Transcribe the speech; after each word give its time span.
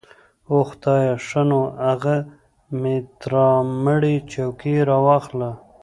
اوح 0.51 0.63
خدايه 0.71 1.13
ښه 1.27 1.41
نو 1.49 1.61
اغه 1.91 2.15
ميراتمړې 2.81 4.15
چوکۍ 4.31 4.75
راواخله. 4.89 5.51